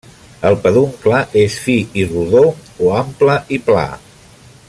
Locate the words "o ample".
2.87-3.39